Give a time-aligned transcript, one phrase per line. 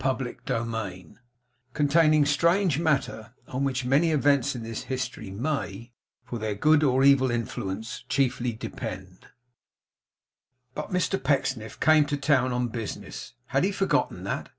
[0.03, 1.19] CHAPTER TEN
[1.75, 5.91] CONTAINING STRANGE MATTER, ON WHICH MANY EVENTS IN THIS HISTORY MAY,
[6.25, 9.27] FOR THEIR GOOD OR EVIL INFLUENCE, CHIEFLY DEPEND
[10.73, 13.33] But Mr Pecksniff came to town on business.
[13.49, 14.49] Had he forgotten that?